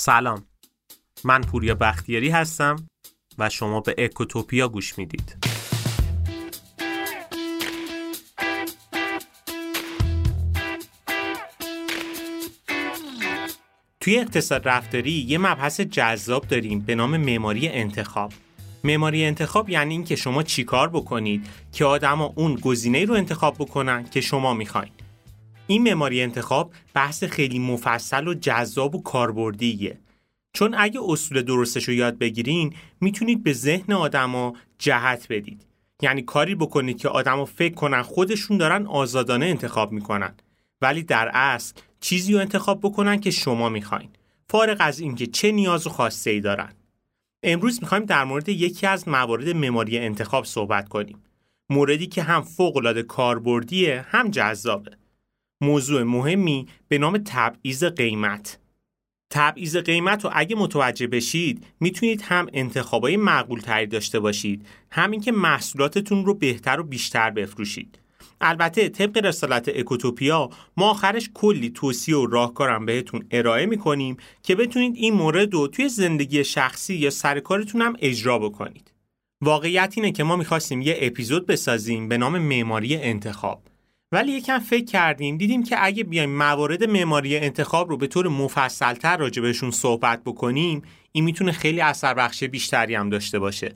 [0.00, 0.44] سلام.
[1.24, 2.76] من پوریا بختیاری هستم
[3.38, 5.36] و شما به اکوتوپیا گوش می‌دید.
[14.00, 18.32] توی اقتصاد رفتاری یه مبحث جذاب داریم به نام معماری انتخاب.
[18.84, 24.20] معماری انتخاب یعنی اینکه شما چیکار بکنید که آدما اون گزینه رو انتخاب بکنن که
[24.20, 24.92] شما می‌خواین.
[25.70, 29.98] این معماری انتخاب بحث خیلی مفصل و جذاب و کاربردیه.
[30.52, 35.66] چون اگه اصول درستش رو یاد بگیرین می‌تونید به ذهن آدما جهت بدید.
[36.02, 40.34] یعنی کاری بکنید که آدما فکر کنن خودشون دارن آزادانه انتخاب می‌کنن.
[40.82, 44.08] ولی در اصل چیزی رو انتخاب بکنن که شما می‌خواین.
[44.48, 46.72] فارغ از اینکه چه نیاز و خواسته ای دارن.
[47.42, 51.22] امروز می‌خوایم در مورد یکی از موارد مماری انتخاب صحبت کنیم.
[51.70, 54.99] موردی که هم فوق العاده کاربردیه هم جذابه.
[55.60, 58.58] موضوع مهمی به نام تبعیض قیمت
[59.30, 65.32] تبعیض قیمت رو اگه متوجه بشید می‌تونید هم انتخابای معقول تری داشته باشید همین که
[65.32, 67.98] محصولاتتون رو بهتر و بیشتر بفروشید
[68.40, 74.96] البته طبق رسالت اکوتوپیا ما آخرش کلی توصیه و راهکارم بهتون ارائه می‌کنیم که بتونید
[74.96, 78.92] این مورد رو توی زندگی شخصی یا سرکارتون هم اجرا بکنید.
[79.42, 83.62] واقعیت اینه که ما می‌خواستیم یه اپیزود بسازیم به نام معماری انتخاب.
[84.12, 89.16] ولی یکم فکر کردیم دیدیم که اگه بیایم موارد معماری انتخاب رو به طور مفصلتر
[89.16, 93.74] راجع بهشون صحبت بکنیم این می‌تونه خیلی اثر بخش بیشتری هم داشته باشه.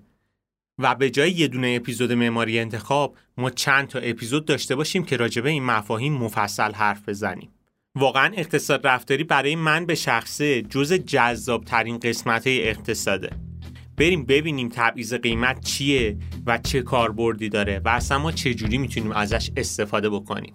[0.78, 5.16] و به جای یه دونه اپیزود معماری انتخاب ما چند تا اپیزود داشته باشیم که
[5.16, 7.48] راجبه این مفاهیم مفصل حرف بزنیم.
[7.94, 13.30] واقعا اقتصاد رفتاری برای من به شخصه جز جذاب ترین قسمت اقتصاده.
[13.96, 19.50] بریم ببینیم تبعیض قیمت چیه و چه کاربردی داره و اصلا ما چجوری می‌تونیم ازش
[19.56, 20.54] استفاده بکنیم.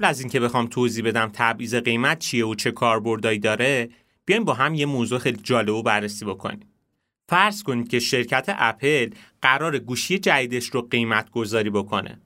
[0.00, 3.90] قبل از اینکه بخوام توضیح بدم تبعیض قیمت چیه و چه کاربردایی داره
[4.24, 6.60] بیایم با هم یه موضوع خیلی جالب و بررسی بکنیم.
[7.28, 9.10] فرض کنید که شرکت اپل
[9.42, 12.20] قرار گوشی جدیدش رو قیمت گذاری بکنه.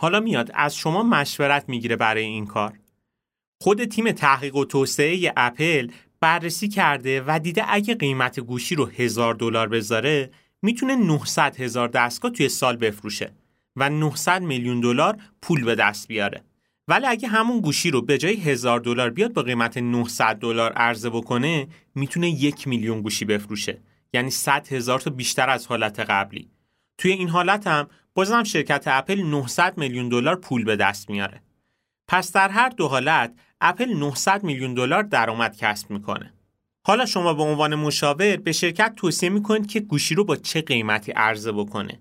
[0.00, 2.78] حالا میاد از شما مشورت می‌گیره برای این کار.
[3.62, 5.90] خود تیم تحقیق و توسعه اپل
[6.20, 10.30] بررسی کرده و دیده اگه قیمت گوشی رو هزار دلار بذاره
[10.62, 13.32] می‌تونه 900 هزار دستگاه توی سال بفروشه
[13.76, 16.44] و 900 میلیون دلار پول به دست بیاره.
[16.88, 21.10] ولی اگه همون گوشی رو به جای هزار دلار بیاد با قیمت 900 دلار عرضه
[21.10, 23.78] بکنه می‌تونه یک میلیون گوشی بفروشه.
[24.12, 26.50] یعنی 100 هزار تا بیشتر از حالت قبلی.
[26.98, 31.42] توی این حالت هم بازم شرکت اپل 900 میلیون دلار پول به دست میاره.
[32.08, 36.32] پس در هر دو حالت اپل 900 میلیون دلار درآمد کسب می‌کنه.
[36.86, 41.12] حالا شما به عنوان مشاور به شرکت توصیه می‌کنید که گوشی رو با چه قیمتی
[41.12, 42.00] عرضه بکنه؟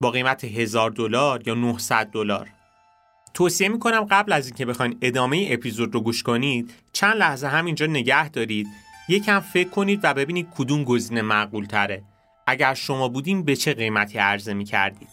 [0.00, 2.48] با قیمت هزار دلار یا 900 دلار؟
[3.34, 8.28] توصیه می‌کنم قبل از اینکه بخواین ادامه اپیزود رو گوش کنید چند لحظه همینجا نگه
[8.28, 8.66] دارید.
[9.08, 12.02] یکم فکر کنید و ببینید کدوم گزینه معقول تره
[12.46, 15.08] اگر شما بودیم به چه قیمتی عرضه می‌کردید؟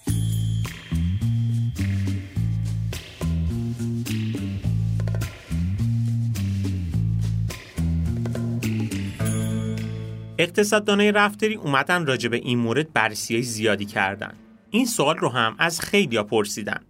[10.37, 14.33] اقتصاددانای رفتاری اومدن راجع به این مورد بررسی زیادی کردن.
[14.69, 16.81] این سوال رو هم از خیلیا پرسیدن.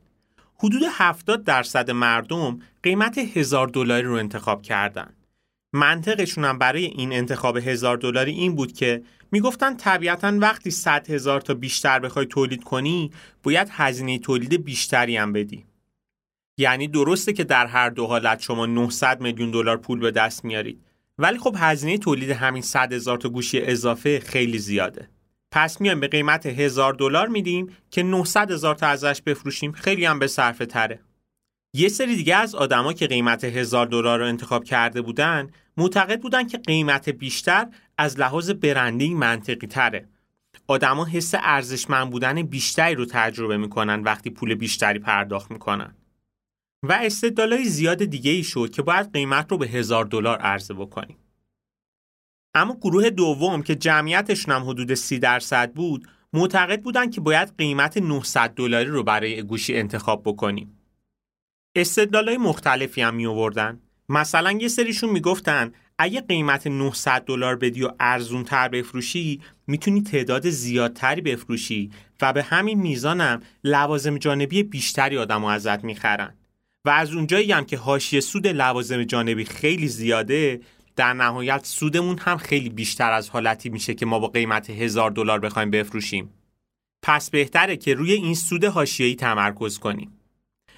[0.64, 5.14] حدود 70 درصد مردم قیمت هزار دلاری رو انتخاب کردن.
[5.74, 11.42] منطقشون هم برای این انتخاب هزار دلاری این بود که می‌گفتن طبیعتا وقتی 100 هزار
[11.42, 13.12] تا بیشتر بخوای تولید کنی
[13.44, 15.66] باید هزینه تولید بیشتری هم بدی.
[16.58, 20.82] یعنی درسته که در هر دو حالت شما 900 میلیون دلار پول به دست میارید
[21.18, 25.10] ولی خب هزینه تولید همین 100 هزار تا گوشی اضافه خیلی زیاده.
[25.52, 30.20] پس میایم به قیمت هزار دلار میدیم که 900 هزار تا ازش بفروشیم خیلی هم
[30.20, 31.00] به صرفه تره.
[31.74, 36.48] یه سری دیگه از آدما که قیمت هزار دلار رو انتخاب کرده بودن معتقد بودن
[36.48, 37.68] که قیمت بیشتر
[37.98, 40.10] از لحاظ برندینگ منطقی تره.
[40.68, 45.96] آدما حس ارزشمند بودن بیشتری رو تجربه می‌کنن وقتی پول بیشتری پرداخت می‌کنن.
[46.84, 51.18] و استدلالای زیاد دیگه ای شد که باید قیمت رو به هزار دلار عرضه بکنیم.
[52.54, 57.98] اما گروه دوم که جمعیتشون هم حدود 30 درصد بود معتقد بودن که باید قیمت
[57.98, 60.80] 900 دلاری رو برای گوشی انتخاب بکنیم.
[61.76, 63.80] استدلالای مختلفی هم می آوردن
[64.10, 70.50] مثلا یه سریشون می‌گفتن اگه قیمت 900 دلار بدی و ارزون تر بفروشی می‌تونی تعداد
[70.50, 71.92] زیادتری بفروشی
[72.22, 76.34] و به همین میزانم لوازم جانبی بیشتری آدم ازت می‌خرن.
[76.86, 80.62] و از اونجایی هم که حاشیه سود لوازم جانبی خیلی زیاده
[81.00, 85.40] در نهایت سودمون هم خیلی بیشتر از حالتی میشه که ما با قیمت هزار دلار
[85.40, 86.30] بخوایم بفروشیم.
[87.02, 90.12] پس بهتره که روی این سود حاشیه‌ای تمرکز کنیم.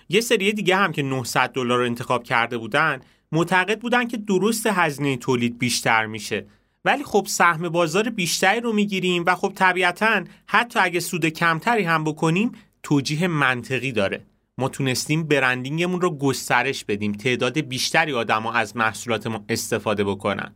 [0.10, 3.02] یه سری دیگه هم که 900 دلار رو انتخاب کرده بودن
[3.32, 6.46] معتقد بودن که درست هزینه تولید بیشتر میشه.
[6.86, 12.04] ولی خب سهم بازار بیشتری رو می‌گیریم و خب طبیعتا حتی اگه سود کمتری هم
[12.04, 12.52] بکنیم
[12.84, 14.22] توجیه منطقی داره.
[14.62, 20.54] ما تونستیم برندینگمون رو گسترش بدیم تعداد بیشتری آدما از محصولات ما استفاده بکنن.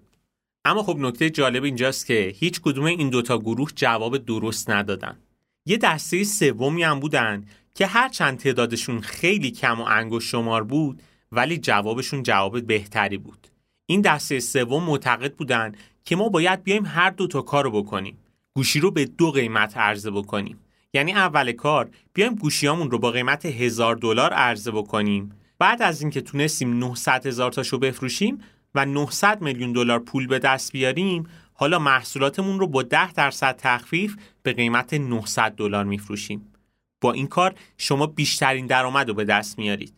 [0.65, 5.17] اما خب نکته جالب اینجاست که هیچ کدوم این دوتا گروه جواب درست ندادن.
[5.65, 11.57] یه دسته سومی هم بودن که هرچند تعدادشون خیلی کم و انگشت شمار بود ولی
[11.57, 13.47] جوابشون جواب بهتری بود.
[13.85, 15.71] این دسته سوم معتقد بودن
[16.03, 18.17] که ما باید بیایم هر دو تا کار رو بکنیم.
[18.55, 20.59] گوشی رو به دو قیمت عرضه بکنیم.
[20.95, 25.31] یعنی اول کار بیایم گوشیامون رو با قیمت هزار دلار عرضه بکنیم.
[25.59, 28.41] بعد از اینکه تونستیم 900 هزار تاشو بفروشیم
[28.75, 34.15] و 900 میلیون دلار پول به دست بیاریم حالا محصولاتمون رو با 10 درصد تخفیف
[34.43, 36.53] به قیمت 900 دلار میفروشیم.
[37.01, 39.93] با این کار شما بیشترین درآمد رو به دست میارید.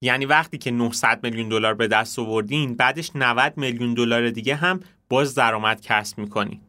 [0.00, 4.80] یعنی وقتی که 900 میلیون دلار به دست آوردین بعدش 90 میلیون دلار دیگه هم
[5.08, 6.60] باز درآمد کسب می‌کنین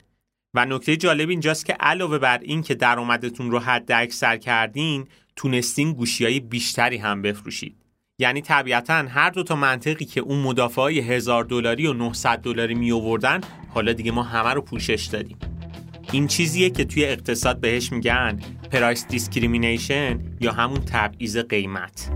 [0.54, 5.94] و نکته جالب اینجاست که علاوه بر این که درآمدتون رو حد اکثر کردین تونستین
[5.94, 7.76] گوشی های بیشتری هم بفروشید.
[8.20, 12.76] یعنی طبیعتا هر دو تا منطقی که اون مدافع های هزار دلاری و 900 دلاری
[12.76, 13.42] می آوردن
[13.74, 15.38] حالا دیگه ما همه رو پوشش دادیم.
[16.12, 18.40] این چیزیه که توی اقتصاد بهش میگن
[18.72, 22.10] price discrimination یا همون تبعیض قیمت.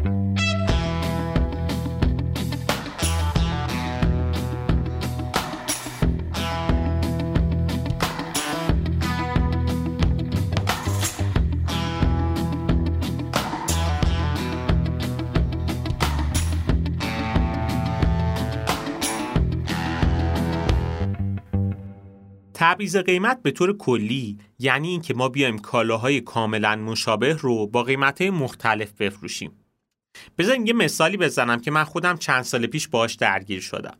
[22.64, 28.30] تبعیض قیمت به طور کلی یعنی اینکه ما بیایم کالاهای کاملا مشابه رو با قیمتهای
[28.30, 29.52] مختلف بفروشیم.
[30.38, 33.98] بذارین یه مثالی بزنم که من خودم چند سال پیش باش درگیر شدم.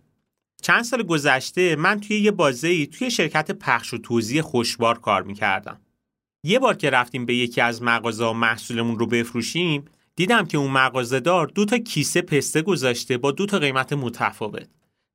[0.62, 5.82] چند سال گذشته من توی یه بازه‌ای توی شرکت پخش و توزیع خوشبار کار می‌کردم.
[6.44, 11.20] یه بار که رفتیم به یکی از مغازه محصولمون رو بفروشیم دیدم که اون مغازه
[11.20, 14.68] دار دو تا کیسه پسته گذاشته با دو تا قیمت متفاوت.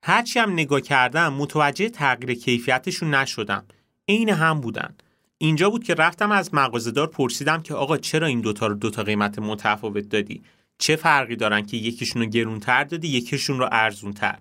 [0.03, 3.65] هرچی هم نگاه کردم متوجه تغییر کیفیتشون نشدم.
[4.09, 4.95] عین هم بودن.
[5.39, 9.39] اینجا بود که رفتم از مغازهدار پرسیدم که آقا چرا این دوتا رو دوتا قیمت
[9.39, 10.43] متفاوت دادی؟
[10.79, 14.39] چه فرقی دارن که یکیشون رو گرونتر دادی یکیشون رو ارزونتر؟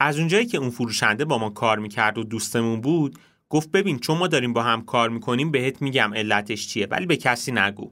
[0.00, 3.18] از اونجایی که اون فروشنده با ما کار می‌کرد و دوستمون بود
[3.48, 7.16] گفت ببین چون ما داریم با هم کار می‌کنیم بهت میگم علتش چیه ولی به
[7.16, 7.90] کسی نگو.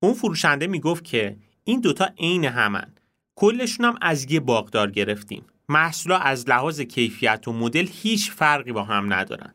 [0.00, 2.92] اون فروشنده می‌گفت که این دوتا عین همن.
[3.34, 5.42] کلشون هم از یه باغدار گرفتیم.
[5.68, 9.54] محصولا از لحاظ کیفیت و مدل هیچ فرقی با هم ندارن.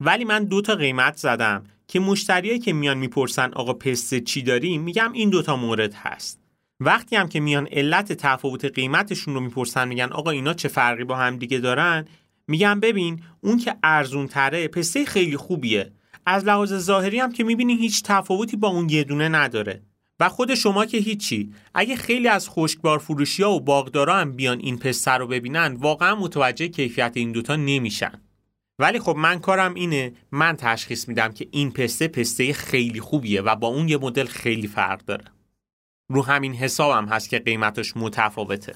[0.00, 4.82] ولی من دو تا قیمت زدم که مشتریایی که میان می‌پرسن آقا پسته چی داریم
[4.82, 6.40] میگم این دوتا مورد هست.
[6.80, 11.16] وقتی هم که میان علت تفاوت قیمتشون رو می‌پرسن میگن آقا اینا چه فرقی با
[11.16, 12.04] هم دیگه دارن
[12.48, 15.92] میگم ببین اون که ارزون تره پسته خیلی خوبیه.
[16.26, 19.82] از لحاظ ظاهری هم که می‌بینی هیچ تفاوتی با اون یه دونه نداره.
[20.20, 21.52] و خود شما که هیچی.
[21.74, 26.14] اگه خیلی از خشکبار فروشی ها و باغدارا هم بیان این پسته رو ببینن واقعا
[26.14, 28.22] متوجه کیفیت این دوتا نمیشن.
[28.78, 33.56] ولی خب من کارم اینه من تشخیص میدم که این پسته پسته خیلی خوبیه و
[33.56, 35.24] با اون یه مدل خیلی فرق داره.
[36.10, 38.74] رو همین حسابم هست که قیمتش متفاوته.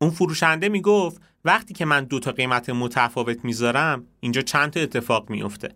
[0.00, 5.30] اون فروشنده می‌گفت وقتی که من دو تا قیمت متفاوت می‌ذارم اینجا چند تا اتفاق
[5.30, 5.74] میفته.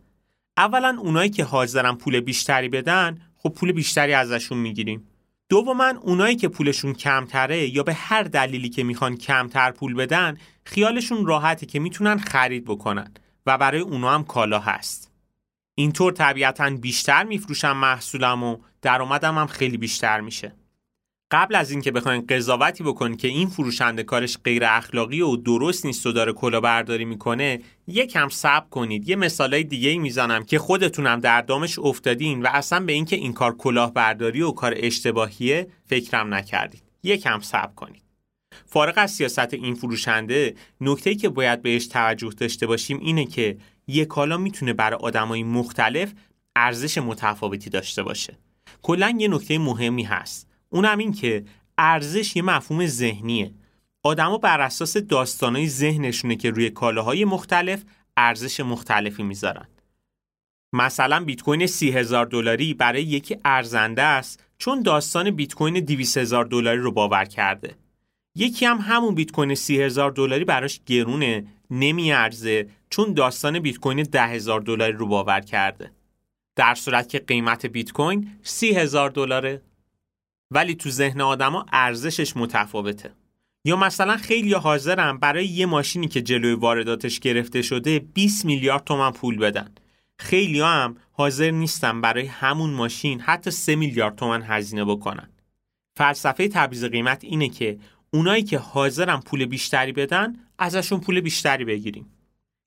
[0.57, 5.07] اولا اونایی که حاضرن پول بیشتری بدن خب پول بیشتری ازشون می‌گیریم.
[5.49, 11.27] دوما اونایی که پولشون کمتره یا به هر دلیلی که می‌خوان کمتر پول بدن خیالشون
[11.27, 13.15] راحته که می‌تونن خرید بکنن
[13.47, 15.13] و برای اونا هم کالا هست.
[15.75, 20.53] اینطور طبیعتا بیشتر میفروشم محصولم و درآمدم هم خیلی بیشتر میشه.
[21.31, 26.07] قبل از اینکه بخواین قضاوتی بکنید که این فروشنده کارش غیر اخلاقی و درست نیست
[26.07, 29.09] و داره کلاهبرداری می‌کنه یکم صبر کنید.
[29.09, 33.33] یه مثالای دیگه ای می‌زنم که خودتونم در دامش افتادین و اصلا به اینکه این
[33.33, 36.83] کار کلاهبرداری و کار اشتباهیه فکرم نکردید.
[37.02, 38.02] یکم صبر کنید.
[38.66, 44.09] فارغ از سیاست این فروشنده نکته که باید بهش توجه داشته باشیم اینه که یک
[44.09, 46.12] کالا می‌تونه برای آدمای مختلف
[46.57, 48.38] ارزش متفاوتی داشته باشه.
[48.83, 50.53] کلا یه نکته مهمی هست.
[50.75, 51.45] اونم این که
[51.78, 53.54] ارزش یه مفهوم ذهنیه.
[54.02, 57.83] آدما بر اساس داستانهای ذهنشونه که روی کالاهای مختلف
[58.16, 59.69] ارزش مختلفی می‌ذارن.
[60.73, 66.19] مثلا بیت کوین سی هزار دلاری برای یکی ارزنده است چون داستان بیت کوین 200
[66.19, 67.75] هزار دلاری رو باور کرده.
[68.37, 74.02] یکی هم همون بیت کوین سی هزار دلاری براش گرونه نمیارزه چون داستان بیت کوین
[74.02, 75.90] ده هزار دلاری رو باور کرده.
[76.57, 79.62] در صورت که قیمت بیت کوین سی هزار دلاره.
[80.51, 83.13] ولی تو ذهن آدما ارزشش متفاوته.
[83.65, 89.11] یا مثلا خیلی حاضرن برای یه ماشینی که جلوی وارداتش گرفته شده 20 میلیارد تومن
[89.11, 89.71] پول بدن.
[90.19, 95.31] خیلی هم حاضر نیستن برای همون ماشین حتی 3 میلیارد تومن هزینه بکنن.
[95.97, 97.79] فلسفه تبعیض قیمت اینه که
[98.11, 102.07] اونایی که حاضرن پول بیشتری بدن ازشون پول بیشتری بگیریم.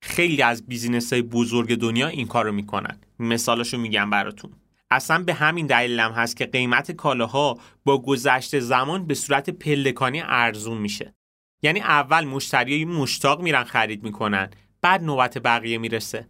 [0.02, 2.98] خیلی از بیزینس های بزرگ دنیا این کارو می‌کنن.
[3.20, 4.52] مثالشو میگم براتون.
[4.92, 10.22] اصلا به همین دلیل هم هست که قیمت کالاها با گذشت زمان به صورت پلکانی
[10.26, 11.14] ارزون میشه.
[11.62, 14.50] یعنی اول مشتری مشتاق میرن خرید می‌کنن
[14.82, 16.28] بعد نوبت بقیه می‌رسه.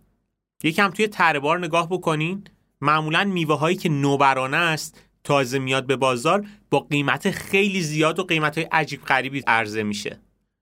[0.64, 2.44] یکم توی تره نگاه بکنین
[2.82, 8.24] معمولا میوه هایی که نوبرانه است تازه میاد به بازار با قیمت خیلی زیاد و
[8.24, 10.20] قیمت های عجیب غریبی عرضه میشه.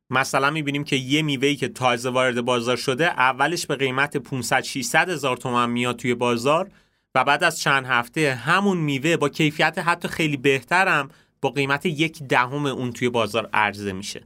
[0.10, 5.10] مثلا می‌بینیم که یه میوهی که تازه وارد بازار شده اولش به قیمت 500 600
[5.10, 6.72] هزار تومن میاد توی بازار
[7.16, 11.10] و بعد از چند هفته همون میوه با کیفیت حتی خیلی بهترم
[11.42, 14.22] با قیمت یک دهم اون توی بازار عرضه میشه.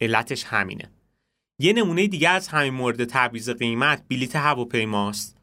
[0.00, 0.90] علتش همینه.
[1.58, 5.36] یه نمونه دیگه از همین مورد تبعیض قیمت بلیت هواپیماست.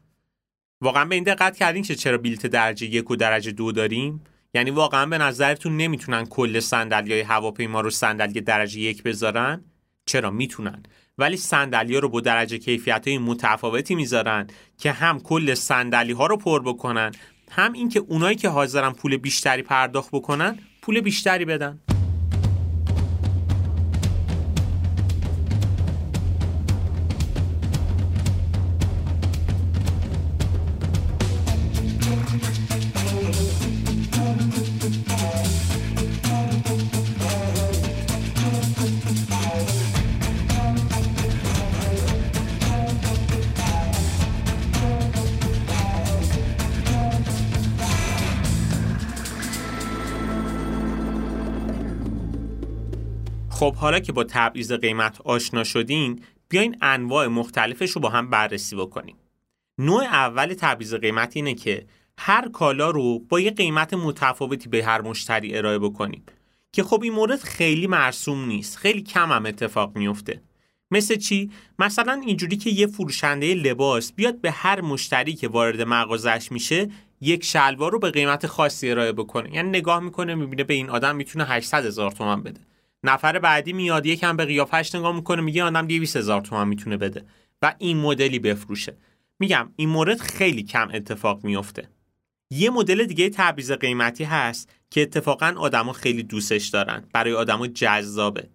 [0.80, 4.70] واقعا به این دقت کردین که چرا بلیت درجه یک و درجه دو داریم؟ یعنی
[4.70, 9.64] واقعا به نظرتون نمی‌تونن کل صندلی هواپیما رو صندلی درجه یک بذارن؟
[10.06, 10.82] چرا می‌تونن؟
[11.22, 14.46] ولی صندلی رو با درجه کیفیت های متفاوتی می‌ذارن
[14.78, 17.12] که هم کل صندلی ها رو پر بکنن
[17.50, 21.78] هم اینکه اونایی که حاضرن پول بیشتری پرداخت بکنن پول بیشتری بدن.
[53.62, 58.76] خب حالا که با تبعیض قیمت آشنا شدین بیاین انواع مختلفش رو با هم بررسی
[58.76, 59.16] بکنیم.
[59.78, 61.86] نوع اول تبعیض قیمت اینه که
[62.18, 66.22] هر کالا رو با یه قیمت متفاوتی به هر مشتری ارائه بکنیم.
[66.72, 70.42] که خب این مورد خیلی مرسوم نیست خیلی کم هم اتفاق میفته.
[70.90, 76.52] مثل چی؟ مثلا اینجوری که یه فروشنده لباس بیاد به هر مشتری که وارد مغازش
[76.52, 76.88] میشه
[77.20, 79.54] یک شلوار رو به قیمت خاصی ارائه بکنه.
[79.54, 82.60] یعنی نگاه می‌کنه می‌بینه به این آدم می‌تونه 800 هزار تومن بده.
[83.04, 87.24] نفر بعدی میاد یکم به قیافش نگاه می‌کنه میگه آدم 200 هزار می‌تونه بده
[87.62, 88.96] و این مدلی بفروشه.
[89.38, 91.88] میگم این مورد خیلی کم اتفاق میفته
[92.50, 98.48] یه مدل دیگه تبعیض قیمتی هست که اتفاقا آدما خیلی دوستش دارن برای آدما جذابه.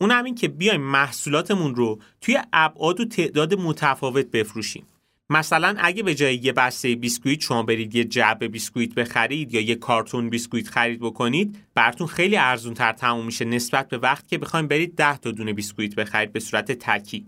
[0.00, 4.86] اون همین که بیایم محصولاتمون رو توی ابعاد و تعداد متفاوت بفروشیم.
[5.30, 9.74] مثلا اگه به جای یه بسته بیسکویت شما برید یه جعبه بیسکویت بخرید یا یه
[9.74, 14.66] کارتون بیسکویت خرید بکنید براتون خیلی ارزون تر تموم میشه نسبت به وقتی که بخوایم
[14.66, 17.26] برید 10 تا دونه بیسکویت بخرید به صورت تکی.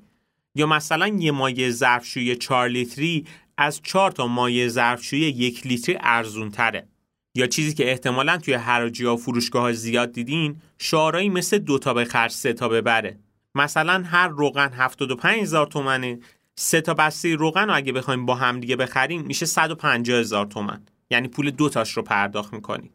[0.54, 3.25] یا مثلا یه مایع ظرفشویی 4 لیتری
[3.59, 6.87] از 4 تا مایع ظرفشویی یک لیتری ارزون تره
[7.35, 12.28] یا چیزی که احتمالا توی حراجی ها فروشگاه زیاد دیدین شعارهایی مثل دو تا بخر
[12.28, 13.18] سه تا ببره.
[13.54, 16.18] مثلا هر روغن 75 هزار تومنه
[16.62, 20.83] سه تا بسته روغن رو اگه بخوایم با هم دیگه بخریم میشه 150 هزار تومن.
[21.11, 22.92] یعنی پول دو تاش رو پرداخت می‌کنید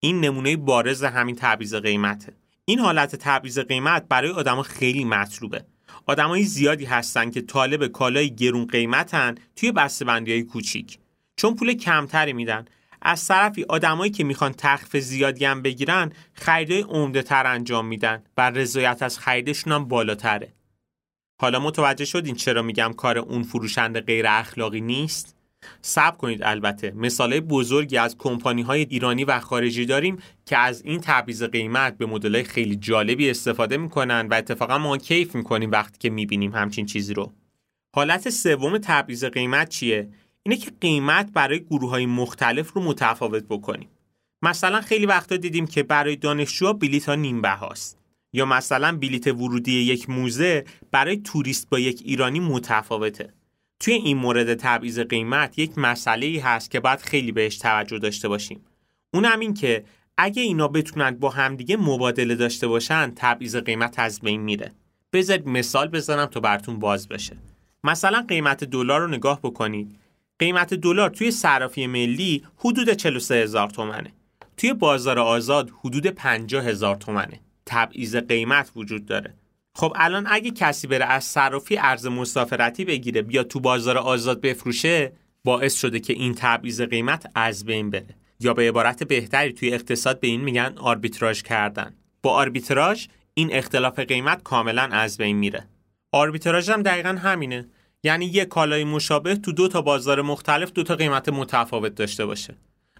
[0.00, 2.32] این نمونه بارز همین تبعیض قیمته.
[2.64, 5.64] این حالت تبعیض قیمت برای آدما خیلی مطلوبه.
[6.06, 10.98] آدمای زیادی هستن که طالب کالای گرون قیمتن توی بسته‌بندی های کوچیک.
[11.36, 12.64] چون پول کمتری میدن.
[13.02, 18.50] از طرفی آدمایی که می‌خوان تخفیف زیادی هم بگیرن خریدای عمده تر انجام میدن و
[18.50, 20.52] رضایت از خریدشون هم بالاتره.
[21.40, 25.36] حالا متوجه شدین چرا میگم کار اون فروشنده غیر اخلاقی نیست؟
[25.82, 26.92] صبر کنید البته.
[26.96, 32.06] مثالای بزرگی از کمپانی های ایرانی و خارجی داریم که از این تبعیض قیمت به
[32.06, 37.14] مدل خیلی جالبی استفاده می‌کنن و اتفاقا ما کیف می‌کنیم وقتی که می‌بینیم همچین چیزی
[37.14, 37.32] رو.
[37.94, 40.08] حالت سوم تبعیض قیمت چیه؟
[40.42, 43.88] اینه که قیمت برای گروه های مختلف رو متفاوت بکنیم.
[44.42, 47.98] مثلا خیلی وقتا دیدیم که برای دانشجوها بلیط ها نیم بهاست
[48.34, 53.32] یا مثلا بلیت ورودی یک موزه برای توریست با یک ایرانی متفاوته.
[53.80, 58.28] توی این مورد تبعیض قیمت یک مسئله ای هست که باید خیلی بهش توجه داشته
[58.28, 58.60] باشیم.
[59.14, 59.84] اون هم این که
[60.18, 64.72] اگه اینا بتونن با همدیگه مبادله داشته باشن تبعیض قیمت از بین میره.
[65.12, 67.36] بذارید مثال بزنم تا براتون باز بشه.
[67.84, 69.98] مثلا قیمت دلار رو نگاه بکنید.
[70.38, 74.12] قیمت دلار توی صرافی ملی حدود 43 هزار تومنه.
[74.56, 77.40] توی بازار آزاد حدود 50 هزار تومنه.
[77.66, 79.34] تبعیض قیمت وجود داره.
[79.74, 85.12] خب الان اگه کسی بره از صرافی ارز مسافرتی بگیره بیا تو بازار آزاد بفروشه
[85.44, 88.14] باعث شده که این تبعیض قیمت از بین بره.
[88.40, 91.94] یا به عبارت بهتری توی اقتصاد به این میگن آربیتراژ کردن.
[92.22, 95.66] با آربیتراژ این اختلاف قیمت کاملا از بین میره.
[96.12, 97.66] آربیتراژ هم دقیقا همینه.
[98.02, 102.54] یعنی یک کالای مشابه تو دو تا بازار مختلف دو تا قیمت متفاوت داشته باشه.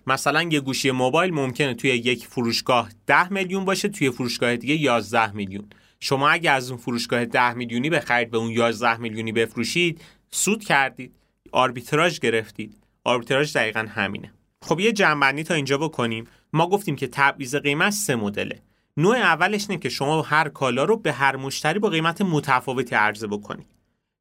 [0.06, 5.32] مثلا یه گوشی موبایل ممکنه توی یک فروشگاه 10 میلیون باشه توی فروشگاه دیگه 11
[5.32, 5.64] میلیون.
[6.00, 11.14] شما اگه از اون فروشگاه 10 میلیونی بخرید به اون 11 میلیونی بفروشید سود کردید
[11.52, 12.76] آربیتراژ گرفتید.
[13.04, 14.32] آربیتراژ دقیقا همینه.
[14.62, 16.26] خب یه جنبندی تا اینجا بکنیم.
[16.52, 18.62] ما گفتیم که تبعیض قیمت سه مدله.
[18.96, 23.26] نوع اولش اینه که شما هر کالا رو به هر مشتری با قیمت متفاوتی عرضه
[23.26, 23.66] بکنید.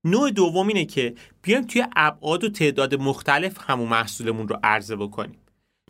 [0.04, 5.40] نوع دوم اینه که بیایم توی ابعاد و تعداد مختلف همون محصولمون رو عرضه بکنیم.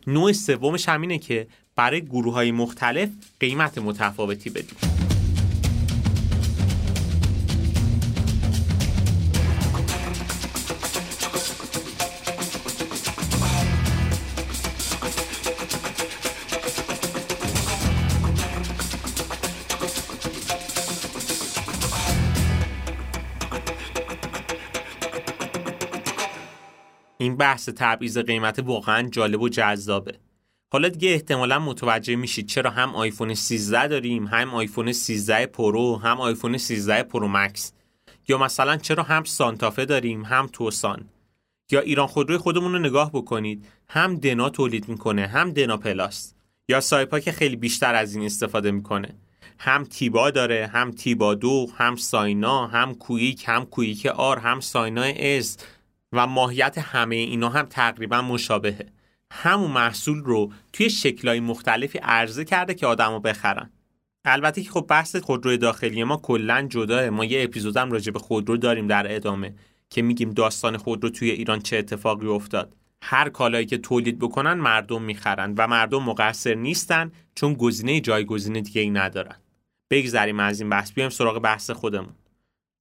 [0.06, 1.46] نوع سومش همینه که
[1.76, 3.08] برای گروه های مختلف
[3.40, 4.76] قیمت متفاوتی بدیم.
[27.24, 30.14] این بحث تبعیض قیمت واقعا جالب و جذابه.
[30.72, 36.20] حالا دیگه احتمالا متوجه میشید چرا هم آیفون 13 داریم هم آیفون 13 پرو هم
[36.20, 37.72] آیفون 13 پرو مکس.
[38.28, 41.08] یا مثلا چرا هم سانتافه داریم هم توسان.
[41.70, 46.34] یا ایران خودروی خودمون رو نگاه بکنید هم دنا تولید می‌کنه هم دنا پلاس.
[46.68, 49.14] یا سایپا که خیلی بیشتر از این استفاده می‌کنه.
[49.58, 55.02] هم تیبا داره هم تیبا دو هم ساینا هم کویک هم کویک آر هم ساینا
[55.16, 55.58] اس.
[56.14, 58.86] و ماهیت همه اینا هم تقریبا مشابهه.
[59.32, 63.70] همون محصول رو توی شکلهای مختلفی عرضه کرده که آدمو بخرن.
[64.24, 67.10] البته که خب بحث خودرو داخلی ما کلا جداه.
[67.10, 69.54] ما یه اپیزودم راجع به خودرو داریم در ادامه
[69.90, 72.76] که میگیم داستان خودرو توی ایران چه اتفاقی افتاد.
[73.02, 78.80] هر کالایی که تولید بکنن مردم می‌خرن و مردم مقصر نیستن چون گزینه جایگزین دیگه
[78.80, 79.36] ای ندارن.
[79.90, 80.92] بگذریم از این بحث.
[80.92, 82.14] بیایم سراغ بحث خودمون.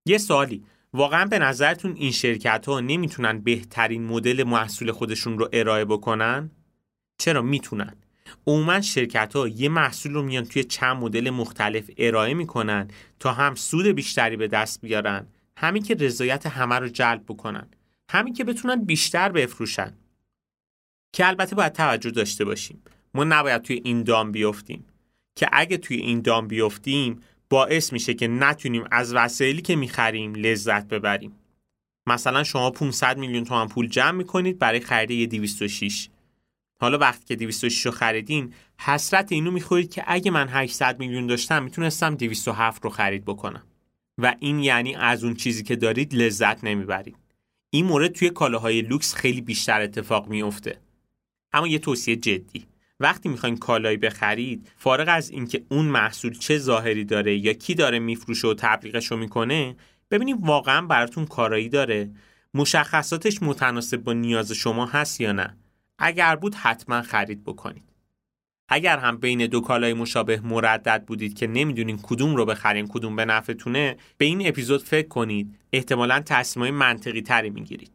[0.06, 0.64] یه سوالی.
[0.94, 6.52] واقعا به نظرتون این شرکت ها نمی‌تونن بهترین مدل محصول خودشون رو ارائه بکنن؟
[7.18, 7.96] چرا می‌تونن؟
[8.48, 12.88] عموما شرکت ها یه محصول رو میان توی چند مدل مختلف ارائه می‌کنن
[13.20, 15.28] تا هم سود بیشتری به دست بیارن.
[15.58, 17.68] همین که رضایت همه رو جلب بکنن.
[18.10, 19.94] همین که بتونن بیشتر بفروشن.
[21.14, 22.82] که البته باید توجه داشته باشیم.
[23.14, 24.86] ما نباید توی این دام بیفتیم.
[25.36, 27.22] که اگه توی این دام بیفتیم
[27.54, 31.32] باعث میشه که نتونیم از وسایلی که می‌خریم لذت ببریم.
[32.08, 36.10] مثلا شما 500 میلیون تومان پول جمع می‌کنید برای خرید یه 206
[36.80, 41.64] حالا وقتی که 206 رو خریدین حسرت اینو می‌خورید که اگه من 800 میلیون داشتم
[41.64, 43.64] می‌تونستم 207 رو خرید بکنم.
[44.18, 47.16] و این یعنی از اون چیزی که دارید لذت نمی‌برید.
[47.70, 50.80] این مورد توی کالاهای لوکس خیلی بیشتر اتفاق میفته
[51.54, 52.66] اما یه توصیه جدی.
[53.04, 58.00] وقتی می‌خواین کالایی بخرید فارغ از اینکه اون محصول چه ظاهری داره یا کی داره
[58.00, 59.76] میفروشه و تبلیغش رو می‌کنه
[60.12, 62.10] ببینید واقعا براتون کارایی داره.
[62.54, 65.58] مشخصاتش متناسب با نیاز شما هست یا نه.
[66.00, 67.84] اگر بود حتما خرید بکنید.
[68.70, 73.26] اگر هم بین دو کالای مشابه مردد بودید که نمی‌دونین کدوم رو بخرین کدوم به
[73.26, 75.60] نفعتونه به این اپیزود فکر کنید.
[75.74, 77.92] احتمالا تصمیمای منطقی تری می‌گیرید.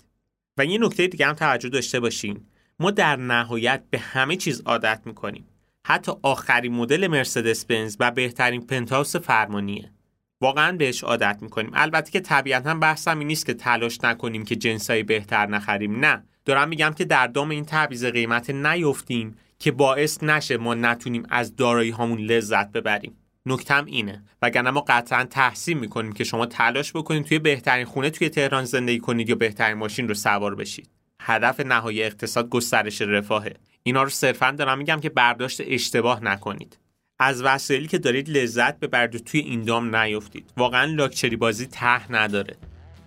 [0.58, 2.40] و یه نکته دیگه هم توجه داشته باشین.
[2.80, 5.46] ما در نهایت به همه چیز عادت می‌کنیم.
[5.86, 9.92] حتی آخرین مدل مرسدس بنز و بهترین پنتاوس فرمانیه.
[10.40, 11.70] واقعا بهش عادت می‌کنیم.
[11.74, 16.04] البته که طبیعتا بحثم این نیست که تلاش نکنیم که جنسایی بهتر نخریم.
[16.04, 16.24] نه.
[16.44, 21.56] دارم میگم که در دام این تبعیض قیمت نیفتیم که باعث نشه ما نتونیم از
[21.56, 23.16] دارایی هامون لذت ببریم.
[23.46, 24.24] نکتم اینه.
[24.42, 28.98] وگرنه ما قطعا تحسین می‌کنیم که شما تلاش بکنید توی بهترین خونه توی تهران زندگی
[28.98, 30.90] کنید یا بهترین ماشین رو سوار بشید.
[31.28, 33.54] هدف نهایی اقتصاد گسترش رفاهه.
[33.82, 36.78] اینا رو صرفا دارم میگم که برداشت اشتباه نکنید.
[37.18, 40.50] از وسایلی که دارید لذت ببرید توی این دام نیفتید.
[40.56, 42.56] واقعا لاکچری بازی ته نداره.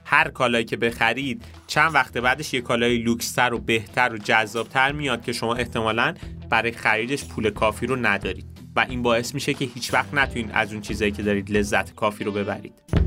[0.06, 5.24] هر کالایی که بخرید چند وقت بعدش یه کالای لوکستر و بهتر و جذابتر میاد
[5.24, 6.14] که شما احتمالا
[6.50, 8.46] برای خریدش پول کافی رو ندارید.
[8.76, 12.24] و این باعث میشه که هیچ وقت نتونید از اون چیزایی که دارید لذت کافی
[12.24, 13.01] رو ببرید.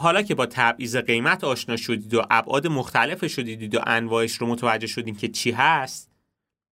[0.00, 4.86] حالا که با تبعیض قیمت آشنا شدید و ابعاد مختلف شدید و انواعش رو متوجه
[4.86, 6.10] شدیم که چی هست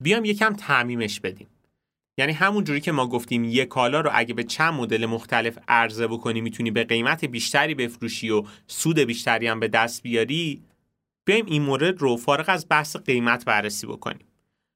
[0.02, 1.46] بیام یکم تعمیمش بدیم.
[2.18, 6.06] یعنی همون جوری که ما گفتیم یک کالا رو اگه به چند مدل مختلف عرضه
[6.06, 10.62] بکنی می‌تونی به قیمت بیشتری بفروشی و سود بیشتری هم به دست بیاری
[11.24, 14.26] بیایم این مورد رو فارغ از بحث قیمت بررسی بکنیم.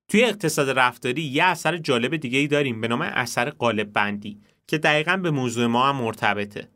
[0.08, 4.78] توی اقتصاد رفتاری یه اثر جالب دیگه ای داریم به نام اثر قالب بندی که
[4.78, 6.68] دقیقا به موضوع ما هم مرتبطه.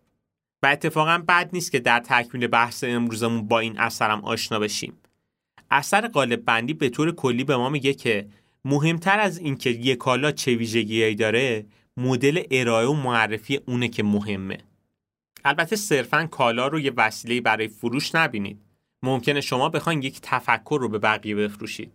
[0.66, 4.92] اتفاقا بد نیست که در تکمیل بحث امروزمون با این اثرم آشنا بشیم.
[5.70, 8.26] اثر قالب بندی به طور کلی به ما میگه که
[8.64, 14.58] مهمتر از اینکه یک کالا چه ویژگیهایی داره مدل ارائه و معرفی اونه که مهمه.
[15.44, 18.58] البته صرفا کالا رو یه وسیله برای فروش نبینید.
[19.02, 21.92] ممکنه شما بخواین یک تفکر رو به بقیه بفروشید.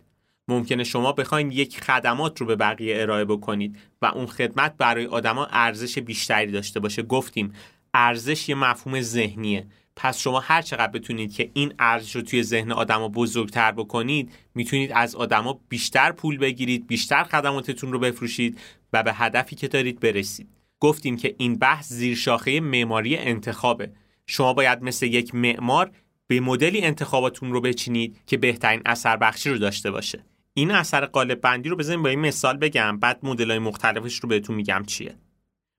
[0.48, 5.46] ممکنه شما بخواین یک خدمات رو به بقیه ارائه بکنید و اون خدمت برای آدما
[5.46, 7.02] ارزش بیشتری داشته باشه.
[7.02, 7.52] گفتیم
[7.94, 9.66] ارزش یه مفهوم ذهنیه.
[9.96, 14.92] پس شما هر چقدر بتونید که این ارزش رو توی ذهن آدما بزرگتر بکنید می‌تونید
[14.94, 18.58] از آدما بیشتر پول بگیرید بیشتر خدماتتون رو بفروشید
[18.92, 20.48] و به هدفی که دارید برسید.
[20.80, 23.92] گفتیم که این بحث زیر شاخه معماری انتخابه.
[24.26, 25.90] شما باید مثل یک معمار
[26.26, 30.24] به مدلی انتخاباتون رو بچینید که بهترین اثر بخشی رو داشته باشه.
[30.54, 34.28] این اثر قالب بندی رو بزنیم با این مثال بگم بعد مدل های مختلفش رو
[34.28, 35.14] بهتون میگم چیه.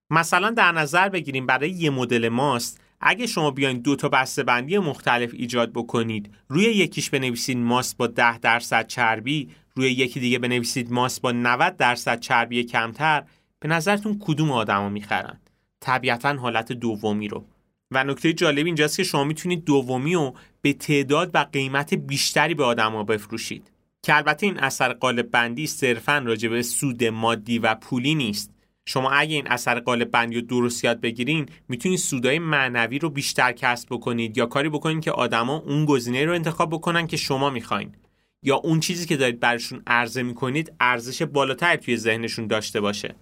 [0.09, 4.77] مثلا در نظر بگیریم برای یه مدل ماست اگه شما بیاین دو تا بسته بندی
[4.77, 10.91] مختلف ایجاد بکنید روی یکیش بنویسید ماست با 10 درصد چربی روی یکی دیگه بنویسید
[10.91, 13.23] ماست با 90 درصد چربی کمتر
[13.59, 15.39] به نظرتون کدوم آدما می‌خرن؟
[15.79, 17.45] طبیعتا حالت دومی رو.
[17.91, 22.63] و نکته جالب اینجاست که شما می‌تونید دومی رو به تعداد و قیمت بیشتری به
[22.63, 23.71] آدما بفروشید.
[24.03, 28.52] که البته این اثر قالب بندی صرفا راجع به سود مادی و پولی نیست.
[28.85, 33.51] شما اگه این اثر قالب بندی رو درست یاد بگیرین می‌تونید سودای معنوی رو بیشتر
[33.51, 37.95] کسب بکنید یا کاری بکنید که آدما اون گزینه رو انتخاب بکنن که شما می‌خواین.
[38.43, 43.15] یا اون چیزی که دارید برشون عرضه می‌کنید ارزش بالاتر توی ذهنشون داشته باشه.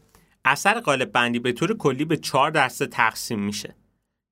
[0.46, 3.76] اثر قالب بندی به طور کلی به چهار دسته تقسیم میشه.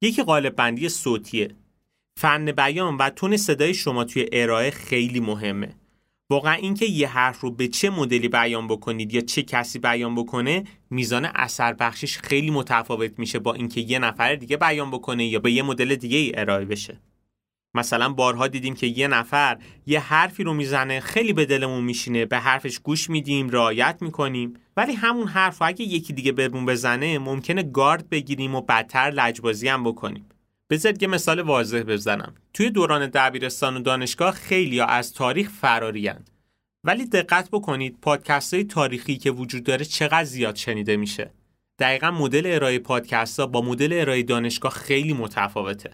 [0.02, 1.56] یکی قالب بندی صوتیه.
[2.18, 5.76] فن بیان و تون صدای شما توی ارائه خیلی مهمه.
[6.32, 10.64] واقعا اینکه یه حرف رو به چه مدلی بیان بکنید یا چه کسی بیان بکنه
[10.90, 15.52] میزان اثر بخشش خیلی متفاوت میشه با اینکه یه نفر دیگه بیان بکنه یا به
[15.52, 17.00] یه مدل دیگه ای ارائه بشه.
[17.74, 22.38] مثلا بارها دیدیم که یه نفر یه حرفی رو می‌زنه خیلی به دلمون میشینه به
[22.38, 24.54] حرفش گوش میدیم رعایت می‌کنیم.
[24.78, 29.68] ولی همون حرف رو اگه یکی دیگه بهمون بزنه ممکنه گارد بگیریم و بدتر لجبازی
[29.68, 30.26] هم بکنیم.
[30.70, 32.36] بذارید یه مثال واضح بزنم.
[32.54, 36.30] توی دوران دبیرستان و دانشگاه خیلی از تاریخ فراریند
[36.84, 41.32] ولی دقت بکنید پادکست های تاریخی که وجود داره چقدر زیاد شنیده میشه.
[41.80, 45.92] دقیقا مدل ارائه پادکست ها با مدل ارائه دانشگاه خیلی متفاوته.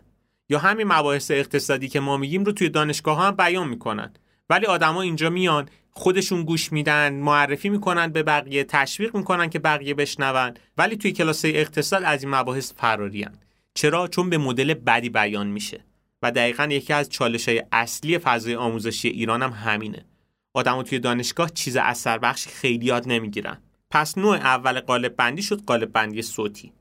[0.49, 4.13] یا همین مباحث اقتصادی که ما میگیم رو توی دانشگاه ها هم بیان می‌کنن.
[4.49, 9.93] ولی آدما اینجا میان خودشون گوش میدن معرفی می‌کنن به بقیه تشویق می‌کنن که بقیه
[9.93, 10.53] بشنون.
[10.77, 13.29] ولی توی کلاس اقتصاد از این مباحث فرارین
[13.77, 15.83] چرا؟ چون به مدل بدی بیان میشه.
[16.21, 20.05] و دقیقا یکی از چالش های اصلی فضای آموزشی ایران هم همینه.
[20.53, 23.57] آدمو توی دانشگاه چیز اثر بخش خیلی یاد نمی‌گیرن.
[23.91, 26.71] پس نوع اول قالب بندی شد قالب بندی صوتی.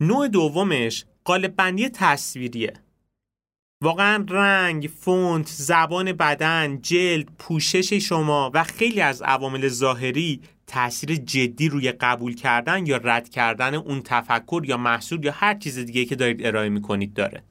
[0.00, 2.72] نوع دومش قالب بندی تصویریه.
[3.82, 10.40] واقعا رنگ، فونت، زبان بدن، جلد، پوشش شما و خیلی از عوامل ظاهری
[10.72, 15.78] تاثیر جدی روی قبول کردن یا رد کردن اون تفکر یا محصول یا هر چیز
[15.78, 17.42] دیگه که دارید ارائه می‌کنید داره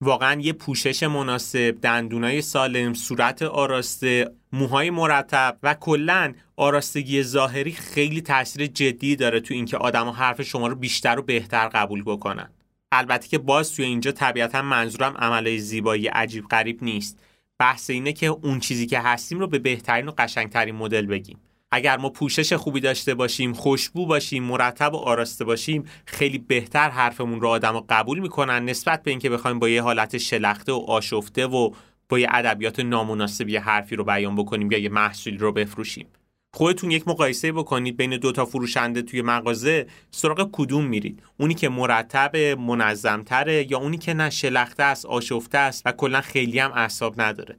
[0.00, 8.20] واقعا یه پوشش مناسب، دندونای سالم، صورت آراسته، موهای مرتب و کلا آراستگی ظاهری خیلی
[8.20, 12.50] تاثیر جدی داره تو اینکه آدما حرف شما رو بیشتر و بهتر قبول بکنن.
[12.92, 17.18] البته که باز توی اینجا طبیعتا منظورم عمله زیبایی عجیب غریب نیست.
[17.58, 21.38] بحث اینه که اون چیزی که هستیم رو به بهترین و قشنگترین مدل بگیم.
[21.74, 27.40] اگر ما پوشش خوبی داشته باشیم خوشبو باشیم مرتب و آراسته باشیم خیلی بهتر حرفمون
[27.40, 31.70] رو آدم قبول می‌کنن نسبت به اینکه بخوایم با یه حالت شلخته و آشفته و
[32.08, 36.06] با یه ادبیات نامناسب یه حرفی رو بیان بکنیم یا یه محصولی رو بفروشیم.
[36.54, 41.68] خودتون یک مقایسه بکنید بین دو تا فروشنده توی مغازه سراغ کدوم میرید؟ اونی که
[41.68, 47.20] مرتب منظمتره یا اونی که نه شلخته است آشفته است و کلا خیلی هم اعصاب
[47.20, 47.58] نداره؟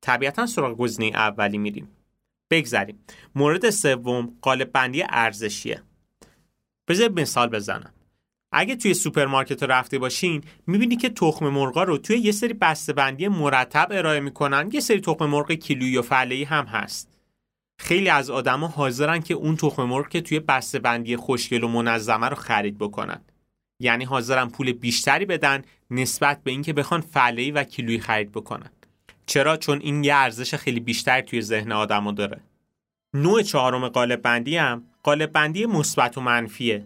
[0.00, 1.88] طبیعتا سراغ گزینه اولی میریم.
[2.54, 2.98] بگذریم.
[3.34, 5.82] مورد سوم قالب بندی ارزشیه.
[6.88, 7.92] بذار مثال بزنم.
[8.52, 12.54] اگه توی سوپرمارکت رفته باشین می‌بینی که تخم مرغا رو توی یه سری
[12.96, 14.70] بندی مرتب ارائه می‌کنن.
[14.72, 17.18] یه سری تخم مرغ کیلویی و فعلی هم هست.
[17.78, 20.40] خیلی از آدما حاضرن که اون تخم مرغ که توی
[20.82, 23.20] بندی خوشگل و منظمه رو خرید بکنن.
[23.80, 28.70] یعنی حاضرن پول بیشتری بدن نسبت به اینکه بخوان فعلی و کیلویی خرید بکنن.
[29.26, 32.40] چرا؟ چون این یه ارزش خیلی بیشتری توی ذهن آدمو داره.
[33.14, 36.84] نوع چهارم قالب بندی هم قالب بندی مثبت و منفیه.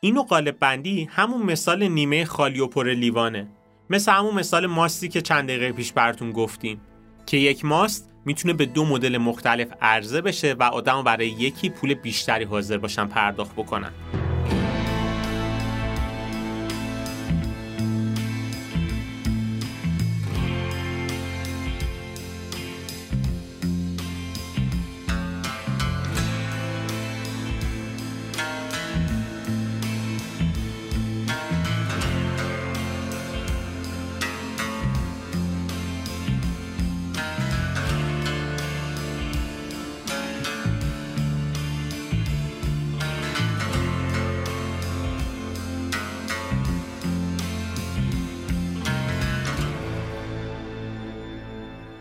[0.00, 3.48] اینو قالب بندی همون مثال نیمه خالی و پر لیوانه.
[3.90, 6.80] مثل همون مثال ماستی که چند دقیقه پیش براتون گفتیم.
[7.26, 11.94] که یک ماست می‌تونه به دو مدل مختلف عرضه بشه و آدم برای یکی پول
[11.94, 13.92] بیشتری حاضر باشن پرداخت بکنن.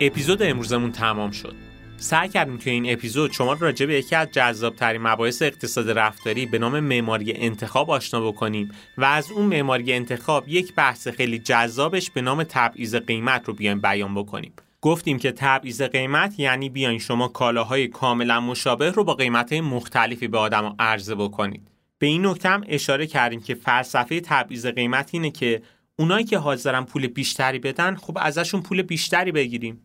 [0.06, 1.56] اپیزود امروزمون تمام شد.
[1.98, 6.46] سعی کردیم که این اپیزود شما رو راجع به یکی از جذابترین مباحث اقتصاد رفتاری
[6.46, 12.12] به نام معماری انتخاب آشنا بکنیم و از اون معماری انتخاب یک بحث خیلی جذابش
[12.12, 14.54] به نام تبعیض قیمت رو بیایم بیان بکنیم.
[14.82, 20.38] گفتیم که تبعیض قیمت یعنی بیاین شما کالاهای کاملا مشابه رو با قیمتهای مختلفی به
[20.38, 21.68] آدم عرضه بکنید.
[22.00, 25.62] به این نکته هم اشاره کردیم که فلسفه تبعیض قیمت اینه که
[26.00, 29.82] اونایی که حاضرن پول بیشتری بدن خب ازشون پول بیشتری بگیریم.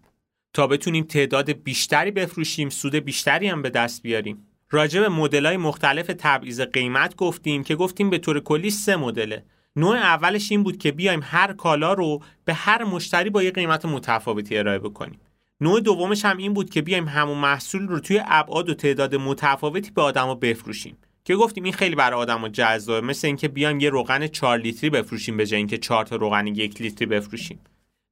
[0.52, 4.46] تا بتونیم تعداد بیشتری بفروشیم سود بیشتری هم به دست بیاریم.
[4.70, 9.44] راجع به مدل‌های مختلف تبعیض قیمت گفتیم که گفتیم به طور کلی سه مدله.
[9.76, 13.84] نوع اولش این بود که بیایم هر کالا رو به هر مشتری با یه قیمت
[13.84, 15.20] متفاوتی ارائه بکنیم.
[15.60, 19.90] نوع دومش هم این بود که بیایم همون محصول رو توی ابعاد و تعداد متفاوتی
[19.90, 20.96] به آدما بفروشیم.
[21.24, 25.36] که گفتیم این خیلی برای آدمو جذابه مثل اینکه بیایم یه روغن 4 لیتری بفروشیم
[25.36, 27.58] به جای اینکه 4 تا روغن یک لیتری بفروشیم.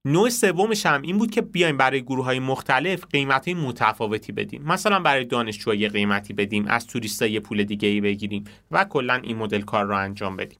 [0.04, 4.62] نوع سومش هم این بود که بیایم برای گروه های مختلف قیمت متفاوتی بدیم.
[4.62, 9.14] مثلا برای دانشجوها یه قیمتی بدیم از توریستا یه پول دیگه ای بگیریم و کلا
[9.14, 10.58] این مدل کار رو انجام بدیم.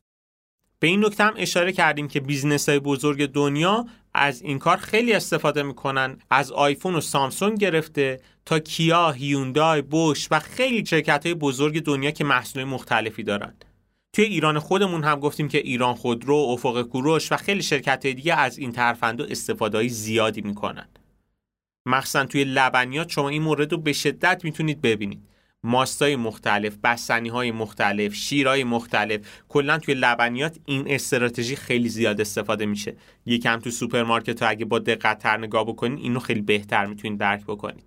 [0.81, 5.12] به این نکته هم اشاره کردیم که business های بزرگ دنیا از این کار خیلی
[5.12, 6.18] استفاده می‌کنن.
[6.31, 12.11] از آیفون و سامسونگ گرفته تا کیا، هیوندای، بوش و خیلی شرکت های بزرگ دنیا
[12.11, 13.64] که محصول مختلفی دارند.
[14.12, 18.59] توی ایران خودمون هم گفتیم که ایران خودرو، افق کوروش و خیلی شرکت دیگه از
[18.59, 20.88] این ترفند و استفاده زیادی می‌کنن.
[21.87, 25.29] مخصوصا توی لبنیات شما این مورد رو به شدت می‌تونید ببینید.
[25.62, 32.66] ماستای مختلف، بستنی های مختلف، شیرهای مختلف، کلا توی لبنیات این استراتژی خیلی زیاد استفاده
[32.66, 32.97] میشه.
[33.27, 37.85] یکم تو سوپرمارکت اگه با دقت تر نگاه بکنید اینو خیلی بهتر می‌تونید درک بکنید.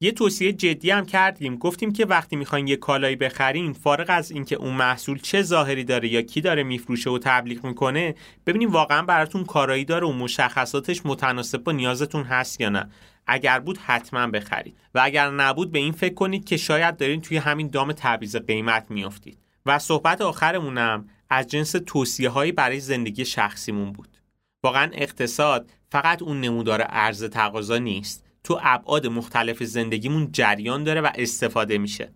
[0.00, 1.56] یه توصیه جدی هم کردیم.
[1.56, 6.08] گفتیم که وقتی می‌خواین یه کالایی بخرین فارغ از اینکه اون محصول چه ظاهری داره
[6.08, 8.14] یا کی داره میفروشه و تبلیغ می‌کنه
[8.46, 12.90] ببینیم واقعا براتون کارایی داره و مشخصاتش متناسب با نیازتون هست یا نه.
[13.26, 14.76] اگر بود حتما بخرید.
[14.94, 18.86] و اگر نبود به این فکر کنید که شاید دارین توی همین دام تبعیض قیمت
[18.90, 19.38] میافتید.
[19.66, 24.08] و صحبت آخرمونم از جنس توصیه هایی برای زندگی شخصیمون بود.
[24.64, 28.23] واقعا اقتصاد فقط اون نمودار ارز تقاضا نیست.
[28.44, 32.12] تو ابعاد مختلف زندگیمون جریان داره و استفاده میشه.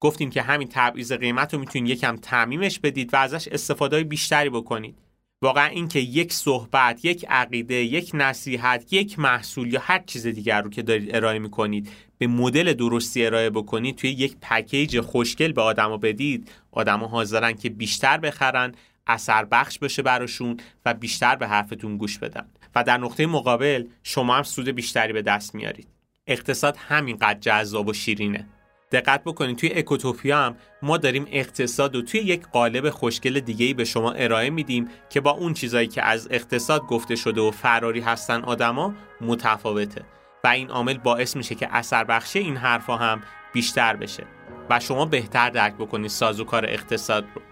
[0.00, 4.98] گفتیم که همین تبعیض قیمت رو می‌تونید یکم تعمیمش بدید و ازش استفاده بیشتری بکنید.
[5.42, 10.70] واقعا اینکه یک صحبت، یک عقیده، یک نصیحت، یک محصول یا هر چیز دیگر رو
[10.70, 15.96] که دارید ارائه می‌کنید به مدل درستی ارائه بکنید توی یک پکیج خوشگل به آدما
[15.96, 18.74] بدید آدما حاضرن که بیشتر بخرن
[19.06, 20.56] اثر بخش بشه براشون
[20.86, 22.46] و بیشتر به حرفتون گوش بدن.
[22.74, 25.88] و در نقطه مقابل شما هم سود بیشتری به دست میارید.
[26.26, 28.48] اقتصاد همینقدر جذاب و شیرینه.
[28.92, 33.74] دقت بکنید توی اکوتوپیا هم ما داریم اقتصاد و توی یک قالب خوشگل دیگه ای
[33.74, 38.00] به شما ارائه میدیم که با اون چیزایی که از اقتصاد گفته شده و فراری
[38.00, 40.04] هستن آدما متفاوته
[40.44, 44.26] و این عامل باعث میشه که اثر بخشی این حرفا هم بیشتر بشه.
[44.70, 47.42] و شما بهتر درک بکنید سازوکار اقتصاد رو.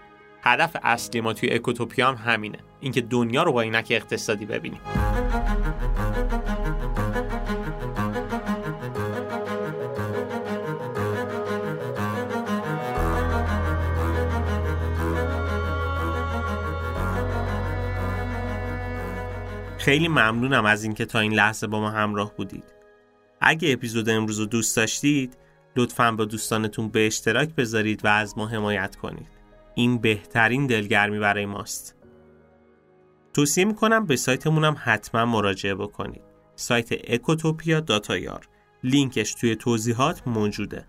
[0.43, 4.81] هدف اصلی ما توی اکوتوپیا هم همینه اینکه دنیا رو با اینک اقتصادی ببینیم
[19.77, 22.63] خیلی ممنونم از اینکه تا این لحظه با ما همراه بودید.
[23.41, 25.37] اگه اپیزود امروز رو دوست داشتید
[25.75, 29.40] لطفا با دوستانتون به اشتراک بذارید و از ما حمایت کنید.
[29.75, 31.95] این بهترین دلگرمی برای ماست.
[33.33, 36.21] توصیه می‌کنم به سایتمون هم حتما مراجعه بکنید.
[36.55, 38.47] سایت اکوتوپیا داتایار
[38.83, 40.85] لینکش توی توضیحات موجوده.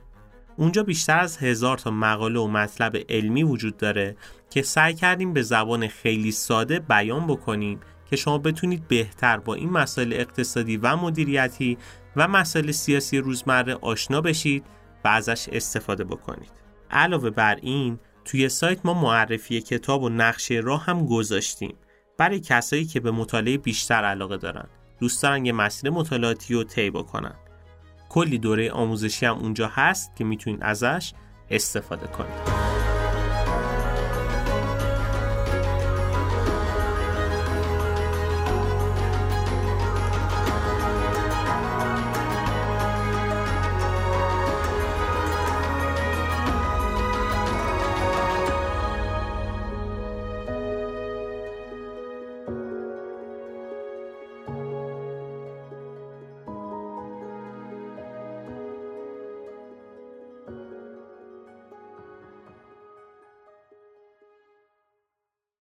[0.57, 4.17] اونجا بیشتر از هزار تا مقاله و مطلب علمی وجود داره
[4.51, 9.71] که سعی کردیم به زبان خیلی ساده بیان بکنیم که شما بتونید بهتر با این
[9.71, 11.79] مسائل اقتصادی و مدیریتی
[12.17, 14.65] و مسائل سیاسی روزمره آشنا بشید
[15.05, 16.53] و ازش استفاده بکنید.
[16.91, 21.75] علاوه بر این توی سایت ما معرفی کتاب و نقشه راه هم گذاشتیم.
[22.19, 24.69] برای کسایی که به مطالعه بیشتر علاقه دارن.
[25.01, 27.35] دوست دارن یه مسیر مطالعاتی رو طی بکنن.
[28.09, 31.13] کلی دوره آموزشی هم اونجا هست که می‌تونید ازش
[31.51, 32.52] استفاده کنید.